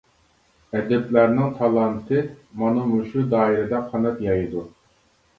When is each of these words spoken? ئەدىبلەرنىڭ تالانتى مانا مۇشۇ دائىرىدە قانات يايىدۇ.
ئەدىبلەرنىڭ 0.77 1.51
تالانتى 1.59 2.23
مانا 2.61 2.85
مۇشۇ 2.93 3.25
دائىرىدە 3.35 3.83
قانات 3.91 4.25
يايىدۇ. 4.29 4.65